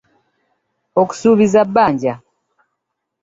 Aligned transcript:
Okusuubiza 1.01 1.59
bbanja. 1.69 2.13